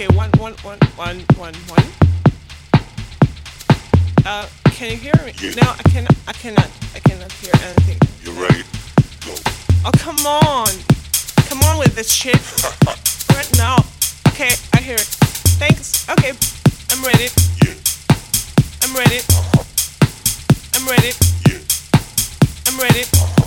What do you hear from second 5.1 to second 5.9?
me? Yeah. No, I